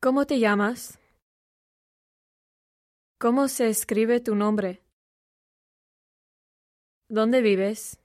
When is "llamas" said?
0.38-1.00